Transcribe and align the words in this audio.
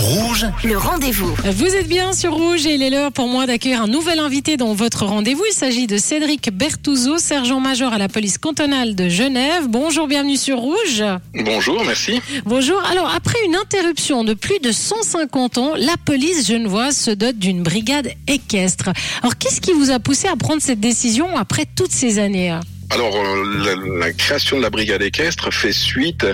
Rouge, 0.00 0.46
Le 0.64 0.78
rendez-vous. 0.78 1.34
Vous 1.44 1.66
êtes 1.66 1.86
bien 1.86 2.14
sur 2.14 2.32
Rouge 2.32 2.64
et 2.64 2.74
il 2.74 2.82
est 2.82 2.88
l'heure 2.88 3.12
pour 3.12 3.28
moi 3.28 3.44
d'accueillir 3.46 3.82
un 3.82 3.86
nouvel 3.86 4.18
invité 4.18 4.56
dans 4.56 4.72
votre 4.72 5.04
rendez-vous. 5.04 5.44
Il 5.50 5.52
s'agit 5.52 5.86
de 5.86 5.98
Cédric 5.98 6.50
Bertouzeau, 6.50 7.18
sergent-major 7.18 7.92
à 7.92 7.98
la 7.98 8.08
police 8.08 8.38
cantonale 8.38 8.94
de 8.94 9.10
Genève. 9.10 9.66
Bonjour, 9.68 10.08
bienvenue 10.08 10.38
sur 10.38 10.58
Rouge. 10.58 11.04
Bonjour, 11.34 11.84
merci. 11.84 12.22
Bonjour. 12.46 12.82
Alors, 12.90 13.12
après 13.14 13.38
une 13.44 13.56
interruption 13.56 14.24
de 14.24 14.32
plus 14.32 14.58
de 14.60 14.72
150 14.72 15.58
ans, 15.58 15.72
la 15.76 15.96
police 16.02 16.48
genevoise 16.48 16.96
se 16.96 17.10
dote 17.10 17.38
d'une 17.38 17.62
brigade 17.62 18.10
équestre. 18.26 18.88
Alors, 19.22 19.36
qu'est-ce 19.36 19.60
qui 19.60 19.72
vous 19.72 19.90
a 19.90 19.98
poussé 19.98 20.28
à 20.28 20.36
prendre 20.36 20.62
cette 20.62 20.80
décision 20.80 21.36
après 21.36 21.66
toutes 21.76 21.92
ces 21.92 22.18
années 22.18 22.58
Alors, 22.92 23.16
euh, 23.16 23.98
la, 24.00 24.12
création 24.12 24.56
de 24.56 24.62
la 24.62 24.70
brigade 24.70 25.00
équestre 25.00 25.52
fait 25.52 25.72
suite 25.72 26.26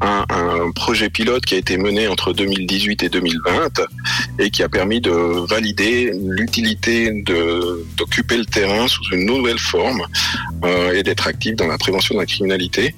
à 0.00 0.24
un 0.32 0.70
projet 0.70 1.10
pilote 1.10 1.44
qui 1.44 1.56
a 1.56 1.58
été 1.58 1.76
mené 1.76 2.06
entre 2.06 2.32
2018 2.32 3.02
et 3.02 3.08
2020 3.08 3.80
et 4.38 4.50
qui 4.50 4.62
a 4.62 4.68
permis 4.68 5.00
de 5.00 5.10
valider 5.10 6.12
l'utilité 6.14 7.10
d'occuper 7.96 8.36
le 8.36 8.44
terrain 8.44 8.86
sous 8.86 9.02
une 9.12 9.26
nouvelle 9.26 9.58
forme 9.58 10.02
et 10.94 11.02
d'être 11.02 11.26
actif 11.26 11.56
dans 11.56 11.66
la 11.66 11.78
prévention 11.78 12.14
de 12.14 12.20
la 12.20 12.26
criminalité, 12.26 12.94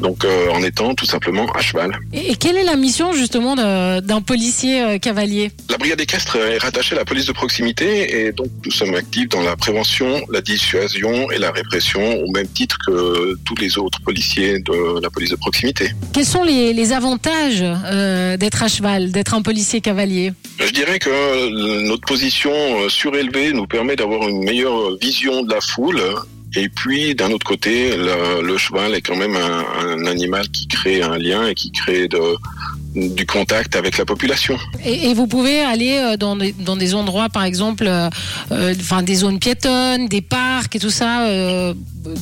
donc 0.00 0.24
euh, 0.24 0.50
en 0.50 0.62
étant 0.62 0.94
tout 0.94 1.06
simplement 1.06 1.46
à 1.52 1.60
cheval. 1.60 1.98
Et 2.12 2.36
quelle 2.36 2.56
est 2.56 2.64
la 2.64 2.76
mission 2.76 3.12
justement 3.12 3.56
d'un 3.56 4.20
policier 4.20 4.82
euh, 4.82 4.98
cavalier? 4.98 5.50
La 5.68 5.78
brigade 5.78 6.00
équestre 6.00 6.36
est 6.36 6.58
rattachée 6.58 6.94
à 6.94 6.98
la 6.98 7.04
police 7.04 7.26
de 7.26 7.32
proximité 7.32 8.26
et 8.26 8.32
donc 8.32 8.48
nous 8.64 8.70
sommes 8.70 8.94
actifs 8.94 9.28
dans 9.28 9.42
la 9.42 9.56
prévention, 9.56 10.22
la 10.30 10.40
dissuasion 10.40 11.30
et 11.30 11.38
la 11.38 11.50
répression 11.50 12.20
au 12.22 12.30
même 12.30 12.48
titre 12.48 12.78
que 12.86 13.36
tous 13.44 13.54
les 13.56 13.78
autres 13.78 14.00
policiers 14.00 14.60
de 14.60 15.00
la 15.00 15.10
police 15.10 15.30
de 15.30 15.36
proximité. 15.36 15.90
Quels 16.12 16.24
sont 16.24 16.44
les, 16.44 16.72
les 16.72 16.92
avantages 16.92 17.62
euh, 17.62 18.36
d'être 18.36 18.62
à 18.62 18.68
cheval, 18.68 19.10
d'être 19.10 19.34
un 19.34 19.42
policier 19.42 19.80
cavalier? 19.80 20.32
Je 20.58 20.72
dirais 20.72 20.98
que 20.98 21.10
euh, 21.10 21.88
notre 21.88 22.06
position 22.06 22.52
euh, 22.52 22.88
surélevée 22.88 23.52
nous 23.52 23.66
permet 23.66 23.96
d'avoir 23.96 24.28
une 24.28 24.42
meilleure 24.44 24.96
vision 25.00 25.42
de 25.42 25.52
la 25.52 25.60
foule. 25.60 26.02
Et 26.56 26.68
puis, 26.68 27.14
d'un 27.14 27.30
autre 27.30 27.46
côté, 27.46 27.96
le, 27.96 28.56
cheval 28.56 28.94
est 28.94 29.02
quand 29.02 29.16
même 29.16 29.36
un, 29.36 29.64
un 29.80 30.06
animal 30.06 30.48
qui 30.48 30.66
crée 30.66 31.02
un 31.02 31.18
lien 31.18 31.46
et 31.46 31.54
qui 31.54 31.70
crée 31.70 32.08
de, 32.08 32.18
du 32.94 33.26
contact 33.26 33.76
avec 33.76 33.98
la 33.98 34.04
population. 34.04 34.56
Et, 34.84 35.10
et 35.10 35.14
vous 35.14 35.26
pouvez 35.26 35.60
aller 35.60 35.98
euh, 35.98 36.16
dans 36.16 36.36
des, 36.36 36.52
dans 36.52 36.76
des 36.76 36.94
endroits, 36.94 37.28
par 37.28 37.44
exemple, 37.44 37.84
euh, 37.86 38.08
euh, 38.50 38.74
enfin 38.80 39.02
des 39.02 39.16
zones 39.16 39.38
piétonnes, 39.38 40.08
des 40.08 40.22
parcs 40.22 40.74
et 40.74 40.78
tout 40.78 40.90
ça. 40.90 41.26
euh, 41.26 41.74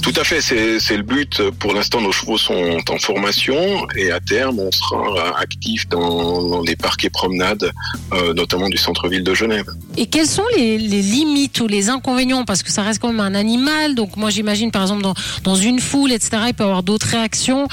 Tout 0.03 0.13
à 0.17 0.25
fait, 0.25 0.41
c'est 0.41 0.81
c'est 0.81 0.97
le 0.97 1.03
but. 1.03 1.41
Pour 1.61 1.73
l'instant, 1.73 2.01
nos 2.01 2.13
chevaux 2.13 2.37
sont 2.39 2.79
en 2.91 2.99
formation 2.99 3.87
et 3.97 4.11
à 4.11 4.21
terme, 4.21 4.59
on 4.59 4.71
sera 4.73 5.39
actif 5.39 5.89
dans, 5.89 6.43
dans 6.43 6.63
les 6.63 6.75
parcs 6.77 7.05
et 7.05 7.11
promenades, 7.11 7.71
euh, 8.13 8.35
notamment 8.35 8.69
du 8.69 8.77
centre-ville 8.77 9.23
de 9.23 9.35
Genève. 9.35 9.67
Et 9.97 10.07
quelles 10.07 10.27
sont 10.27 10.43
les, 10.57 10.79
les 10.79 11.03
limites 11.03 11.61
ou 11.61 11.69
les 11.69 11.89
inconvénients? 11.91 12.45
Parce 12.45 12.63
que 12.63 12.71
ça 12.73 12.83
reste 12.83 13.01
quand 13.01 13.09
même 13.13 13.21
un 13.21 13.35
animal. 13.35 13.95
Donc 13.95 14.17
moi, 14.17 14.31
j'imagine, 14.31 14.71
par 14.73 14.83
exemple, 14.83 15.03
dans, 15.03 15.15
dans 15.45 15.55
une 15.55 15.79
foule, 15.79 16.13
etc., 16.13 16.31
il 16.49 16.55
peut 16.55 16.65
y 16.65 16.67
avoir 16.67 16.83
d'autres 16.83 17.07
réactions. 17.09 17.69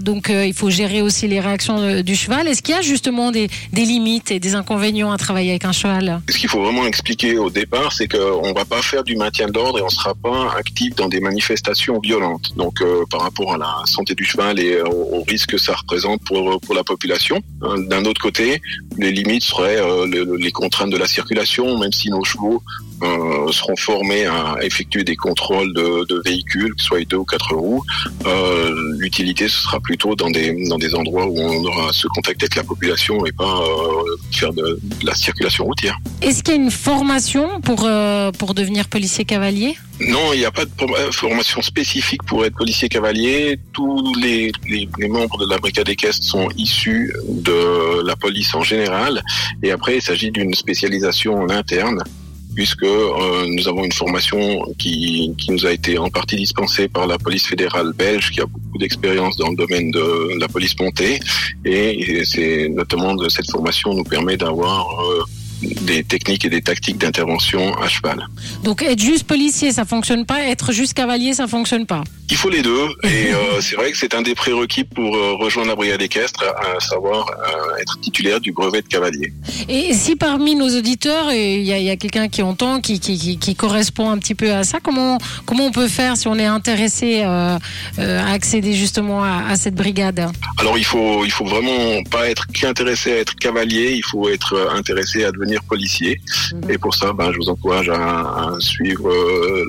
Donc 0.00 0.30
il 0.30 0.54
faut 0.54 0.70
gérer 0.70 1.02
aussi 1.02 1.28
les 1.28 1.40
réactions 1.40 1.81
euh, 1.82 2.02
du 2.02 2.16
cheval. 2.16 2.48
Est-ce 2.48 2.62
qu'il 2.62 2.74
y 2.74 2.78
a 2.78 2.82
justement 2.82 3.30
des, 3.30 3.48
des 3.72 3.84
limites 3.84 4.30
et 4.30 4.40
des 4.40 4.54
inconvénients 4.54 5.12
à 5.12 5.18
travailler 5.18 5.50
avec 5.50 5.64
un 5.64 5.72
cheval? 5.72 6.20
Ce 6.28 6.38
qu'il 6.38 6.48
faut 6.48 6.62
vraiment 6.62 6.86
expliquer 6.86 7.38
au 7.38 7.50
départ, 7.50 7.92
c'est 7.92 8.08
qu'on 8.08 8.52
va 8.52 8.64
pas 8.64 8.82
faire 8.82 9.04
du 9.04 9.16
maintien 9.16 9.46
de 9.48 9.52
l'ordre 9.52 9.78
et 9.78 9.82
on 9.82 9.88
sera 9.90 10.14
pas 10.14 10.54
actif 10.56 10.94
dans 10.96 11.08
des 11.08 11.20
manifestations 11.20 11.98
violentes. 12.00 12.56
Donc, 12.56 12.80
euh, 12.80 13.04
par 13.10 13.20
rapport 13.22 13.54
à 13.54 13.58
la 13.58 13.74
santé 13.86 14.14
du 14.14 14.24
cheval 14.24 14.58
et 14.60 14.80
au, 14.80 14.90
au 15.18 15.22
risque 15.24 15.50
que 15.50 15.58
ça 15.58 15.74
représente 15.74 16.22
pour, 16.24 16.60
pour 16.60 16.74
la 16.74 16.84
population. 16.84 17.40
Euh, 17.62 17.86
D'un 17.88 18.04
autre 18.04 18.20
côté, 18.20 18.60
les 18.98 19.12
limites 19.12 19.44
seraient 19.44 19.78
euh, 19.80 20.06
le- 20.06 20.24
le- 20.24 20.36
les 20.36 20.52
contraintes 20.52 20.90
de 20.90 20.96
la 20.96 21.06
circulation, 21.06 21.78
même 21.78 21.92
si 21.92 22.08
nos 22.10 22.24
chevaux 22.24 22.62
euh, 23.02 23.50
seront 23.52 23.76
formés 23.76 24.26
à 24.26 24.56
effectuer 24.62 25.04
des 25.04 25.16
contrôles 25.16 25.72
de, 25.74 26.06
de 26.08 26.22
véhicules, 26.24 26.74
que 26.74 26.80
ce 26.80 26.86
soit 26.88 27.04
deux 27.04 27.18
ou 27.18 27.24
quatre 27.24 27.54
roues. 27.54 27.82
Euh, 28.26 28.70
L'utilité, 28.98 29.48
ce 29.48 29.60
sera 29.62 29.80
plutôt 29.80 30.14
dans 30.14 30.30
des, 30.30 30.68
dans 30.68 30.78
des 30.78 30.94
endroits 30.94 31.26
où 31.26 31.38
on 31.38 31.64
aura 31.64 31.92
ce 31.92 32.06
contact 32.08 32.42
avec 32.42 32.54
la 32.54 32.64
population 32.64 33.24
et 33.26 33.32
pas 33.32 33.44
euh, 33.44 34.16
faire 34.30 34.52
de, 34.52 34.78
de 34.82 35.06
la 35.06 35.14
circulation 35.14 35.64
routière. 35.64 35.96
Est-ce 36.20 36.42
qu'il 36.42 36.54
y 36.54 36.58
a 36.58 36.60
une 36.60 36.70
formation 36.70 37.60
pour, 37.60 37.84
euh, 37.84 38.30
pour 38.32 38.54
devenir 38.54 38.88
policier 38.88 39.24
cavalier? 39.24 39.76
Non, 40.00 40.32
il 40.32 40.40
n'y 40.40 40.44
a 40.44 40.50
pas 40.50 40.64
de 40.64 40.70
euh, 40.80 41.12
formation 41.12 41.62
spécifique 41.62 42.22
pour 42.24 42.44
être 42.44 42.56
policier 42.56 42.88
cavalier. 42.88 43.58
Tous 43.72 44.14
les, 44.20 44.52
les, 44.68 44.88
les 44.98 45.08
membres 45.08 45.38
de 45.38 45.48
la 45.48 45.58
brigade 45.58 45.88
équestre 45.88 46.24
sont 46.24 46.48
issus 46.56 47.12
de 47.28 48.04
la 48.04 48.16
police 48.16 48.54
en 48.54 48.62
général. 48.62 49.22
Et 49.62 49.70
après, 49.70 49.96
il 49.96 50.02
s'agit 50.02 50.30
d'une 50.30 50.54
spécialisation 50.54 51.34
en 51.34 51.50
interne 51.50 52.02
puisque 52.54 52.82
euh, 52.82 53.46
nous 53.48 53.68
avons 53.68 53.84
une 53.84 53.92
formation 53.92 54.62
qui, 54.78 55.34
qui 55.38 55.50
nous 55.50 55.66
a 55.66 55.72
été 55.72 55.98
en 55.98 56.10
partie 56.10 56.36
dispensée 56.36 56.88
par 56.88 57.06
la 57.06 57.18
police 57.18 57.46
fédérale 57.46 57.92
belge, 57.92 58.30
qui 58.30 58.40
a 58.40 58.46
beaucoup 58.46 58.78
d'expérience 58.78 59.36
dans 59.36 59.50
le 59.50 59.56
domaine 59.56 59.90
de 59.90 60.38
la 60.38 60.48
police 60.48 60.78
montée, 60.78 61.18
et, 61.64 62.22
c'est 62.24 62.68
notamment 62.68 63.14
de 63.14 63.28
cette 63.28 63.50
formation 63.50 63.94
nous 63.94 64.04
permet 64.04 64.36
d'avoir 64.36 64.86
euh, 65.00 65.22
des 65.82 66.02
techniques 66.04 66.44
et 66.44 66.50
des 66.50 66.62
tactiques 66.62 66.98
d'intervention 66.98 67.74
à 67.78 67.88
cheval. 67.88 68.26
Donc 68.64 68.82
être 68.82 69.00
juste 69.00 69.24
policier, 69.24 69.72
ça 69.72 69.84
fonctionne 69.84 70.26
pas. 70.26 70.46
Être 70.48 70.72
juste 70.72 70.94
cavalier, 70.94 71.34
ça 71.34 71.46
fonctionne 71.46 71.86
pas. 71.86 72.02
Il 72.32 72.38
faut 72.38 72.48
les 72.48 72.62
deux, 72.62 72.88
et 73.04 73.34
euh, 73.34 73.60
c'est 73.60 73.76
vrai 73.76 73.92
que 73.92 73.98
c'est 73.98 74.14
un 74.14 74.22
des 74.22 74.34
prérequis 74.34 74.84
pour 74.84 75.14
euh, 75.14 75.34
rejoindre 75.34 75.68
la 75.68 75.74
brigade 75.74 76.00
équestre, 76.00 76.42
à 76.42 76.80
savoir 76.80 77.26
euh, 77.28 77.76
être 77.78 78.00
titulaire 78.00 78.40
du 78.40 78.52
brevet 78.52 78.80
de 78.80 78.86
cavalier. 78.88 79.34
Et 79.68 79.92
si 79.92 80.16
parmi 80.16 80.54
nos 80.54 80.74
auditeurs, 80.74 81.30
il 81.30 81.62
y 81.62 81.90
a, 81.90 81.96
quelqu'un 81.96 82.30
qui 82.30 82.40
entend, 82.40 82.80
qui, 82.80 83.00
qui, 83.00 83.18
qui, 83.18 83.38
qui 83.38 83.54
correspond 83.54 84.08
un 84.08 84.16
petit 84.16 84.34
peu 84.34 84.50
à 84.50 84.64
ça, 84.64 84.78
comment, 84.82 85.18
comment 85.44 85.66
on 85.66 85.72
peut 85.72 85.88
faire 85.88 86.16
si 86.16 86.26
on 86.26 86.38
est 86.38 86.46
intéressé 86.46 87.20
à 87.20 87.58
accéder 88.30 88.72
justement 88.72 89.22
à, 89.22 89.48
à 89.50 89.56
cette 89.56 89.74
brigade? 89.74 90.26
Alors 90.56 90.78
il 90.78 90.86
faut 90.86 91.26
il 91.26 91.30
faut 91.30 91.44
vraiment 91.44 92.02
pas 92.10 92.30
être 92.30 92.46
qu'intéressé 92.46 93.12
à 93.12 93.16
être 93.18 93.36
cavalier, 93.36 93.92
il 93.92 94.04
faut 94.04 94.30
être 94.30 94.70
intéressé 94.74 95.24
à 95.24 95.32
devenir 95.32 95.62
policier. 95.64 96.18
Mhm. 96.54 96.70
Et 96.70 96.78
pour 96.78 96.94
ça, 96.94 97.12
ben, 97.12 97.30
je 97.30 97.36
vous 97.36 97.50
encourage 97.50 97.90
à, 97.90 98.54
à 98.54 98.56
suivre 98.58 99.10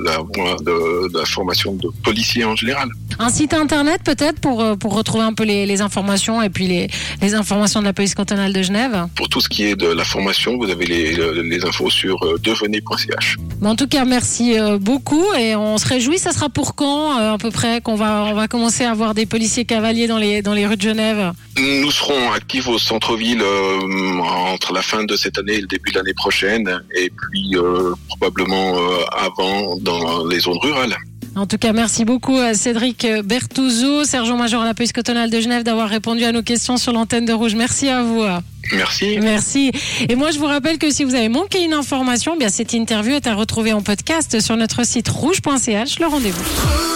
la 0.06 0.20
voie 0.20 0.56
de, 0.62 1.12
de 1.12 1.18
la 1.18 1.26
formation 1.26 1.74
de 1.74 1.90
policier 2.04 2.46
en 2.46 2.53
général. 2.56 2.90
Un 3.20 3.30
site 3.30 3.54
internet 3.54 4.02
peut-être 4.04 4.40
pour, 4.40 4.62
euh, 4.62 4.76
pour 4.76 4.96
retrouver 4.96 5.24
un 5.24 5.34
peu 5.34 5.44
les, 5.44 5.66
les 5.66 5.82
informations 5.82 6.42
et 6.42 6.50
puis 6.50 6.68
les, 6.68 6.90
les 7.22 7.34
informations 7.36 7.80
de 7.80 7.86
la 7.86 7.94
police 7.94 8.16
cantonale 8.16 8.54
de 8.54 8.62
Genève 8.62 9.08
Pour 9.16 9.30
tout 9.30 9.42
ce 9.42 9.50
qui 9.50 9.64
est 9.66 9.76
de 9.76 9.88
la 9.88 10.04
formation, 10.04 10.58
vous 10.58 10.70
avez 10.70 10.86
les, 10.86 11.44
les 11.44 11.66
infos 11.66 11.90
sur 11.90 12.24
euh, 12.24 12.40
devenez.ch. 12.44 13.38
En 13.64 13.76
tout 13.76 13.88
cas, 13.88 14.06
merci 14.06 14.60
euh, 14.60 14.78
beaucoup 14.78 15.26
et 15.38 15.56
on 15.56 15.78
se 15.78 15.88
réjouit. 15.88 16.18
Ça 16.18 16.32
sera 16.32 16.50
pour 16.50 16.76
quand 16.76 17.20
euh, 17.20 17.34
à 17.34 17.38
peu 17.38 17.52
près 17.52 17.82
qu'on 17.82 17.96
va, 17.96 18.26
on 18.26 18.34
va 18.34 18.48
commencer 18.48 18.84
à 18.84 18.92
avoir 18.92 19.14
des 19.14 19.26
policiers 19.26 19.66
cavaliers 19.66 20.08
dans 20.08 20.18
les, 20.18 20.42
dans 20.42 20.54
les 20.54 20.66
rues 20.66 20.78
de 20.78 20.82
Genève 20.82 21.32
Nous 21.58 21.92
serons 21.92 22.32
actifs 22.32 22.68
au 22.68 22.80
centre-ville 22.80 23.42
euh, 23.42 24.20
entre 24.20 24.74
la 24.74 24.82
fin 24.82 25.04
de 25.04 25.16
cette 25.16 25.38
année 25.38 25.54
et 25.54 25.62
le 25.62 25.68
début 25.68 25.92
de 25.92 25.98
l'année 25.98 26.14
prochaine, 26.14 26.82
et 26.96 27.10
puis 27.10 27.56
euh, 27.56 27.94
probablement 28.10 28.78
euh, 28.78 29.04
avant 29.12 29.78
dans 29.78 30.26
les 30.26 30.40
zones 30.40 30.60
rurales. 30.62 30.96
En 31.36 31.48
tout 31.48 31.58
cas, 31.58 31.74
merci 31.74 32.06
beaucoup 32.06 32.38
à 32.38 32.54
Cédric 32.54 33.08
Bertouzeau, 33.26 34.04
sergent-major 34.04 34.62
à 34.62 34.66
la 34.66 34.74
police 34.74 34.94
cantonale 34.94 35.30
de 35.30 35.40
Genève, 35.40 35.64
d'avoir 35.64 35.90
répondu 35.90 36.24
à 36.24 36.32
nos 36.32 36.44
questions 36.44 36.78
sur 36.78 36.94
l'antenne 36.94 37.26
de 37.26 37.34
Rouge. 37.34 37.56
Merci 37.56 37.90
à 37.90 38.04
vous. 38.04 38.24
Merci. 38.72 39.18
Merci. 39.20 39.72
Et 40.08 40.16
moi, 40.16 40.32
je 40.32 40.40
vous 40.40 40.46
rappelle 40.46 40.78
que 40.78 40.92
si 40.92 41.04
vous 41.04 41.16
avez 41.16 41.30
manqué 41.30 41.64
une 41.64 41.74
information, 41.74 42.34
eh 42.36 42.40
bien 42.40 42.50
cette 42.50 42.74
interview 42.74 43.16
est 43.16 43.28
à 43.28 43.34
retrouver 43.34 43.74
en 43.74 43.82
podcast 43.82 44.40
sur 44.40 44.56
notre 44.58 44.86
site 44.86 45.10
rouge.ch. 45.10 46.00
Le 46.00 46.06
rendez-vous. 46.06 46.93